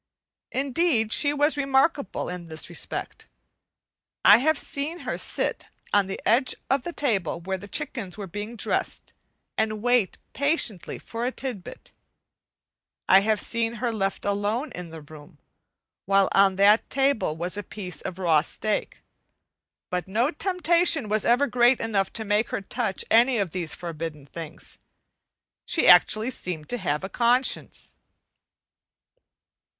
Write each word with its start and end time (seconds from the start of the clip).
Indeed, 0.51 1.11
she 1.13 1.31
was 1.31 1.55
remarkable 1.57 2.27
in 2.27 2.47
this 2.47 2.69
respect. 2.69 3.27
I 4.25 4.39
have 4.39 4.57
seen 4.57 5.01
her 5.01 5.15
sit 5.15 5.65
on 5.93 6.07
the 6.07 6.19
edge 6.27 6.55
of 6.71 6.83
a 6.87 6.91
table 6.91 7.39
where 7.39 7.59
chickens 7.59 8.17
were 8.17 8.25
being 8.25 8.55
dressed 8.55 9.13
and 9.59 9.83
wait 9.83 10.17
patiently 10.33 10.97
for 10.97 11.23
a 11.27 11.31
tidbit; 11.31 11.91
I 13.07 13.19
have 13.19 13.39
seen 13.39 13.75
her 13.75 13.91
left 13.91 14.25
alone 14.25 14.71
in 14.71 14.89
the 14.89 15.01
room, 15.03 15.37
while 16.07 16.29
on 16.31 16.55
that 16.55 16.89
table 16.89 17.35
was 17.37 17.55
a 17.55 17.61
piece 17.61 18.01
of 18.01 18.17
raw 18.17 18.41
steak, 18.41 19.03
but 19.91 20.07
no 20.07 20.31
temptation 20.31 21.09
was 21.09 21.25
ever 21.25 21.45
great 21.45 21.79
enough 21.79 22.11
to 22.13 22.25
make 22.25 22.49
her 22.49 22.61
touch 22.61 23.05
any 23.11 23.37
of 23.37 23.51
these 23.51 23.75
forbidden 23.75 24.25
things. 24.25 24.79
She 25.67 25.87
actually 25.87 26.31
seemed 26.31 26.69
to 26.69 26.79
have 26.79 27.03
a 27.03 27.07
conscience. 27.07 27.93